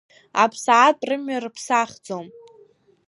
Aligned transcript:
Аԥсаатә 0.43 1.03
рымҩа 1.09 1.37
рыԥсахӡом. 1.43 2.27